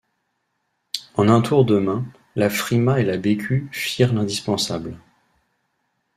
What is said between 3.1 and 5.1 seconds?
Bécu firent l’indispensable.